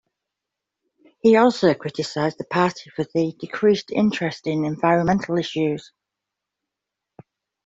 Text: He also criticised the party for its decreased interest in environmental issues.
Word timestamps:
He 1.21 1.35
also 1.37 1.75
criticised 1.75 2.39
the 2.39 2.43
party 2.45 2.89
for 2.89 3.03
its 3.13 3.37
decreased 3.37 3.91
interest 3.91 4.47
in 4.47 4.65
environmental 4.65 5.37
issues. 5.37 5.91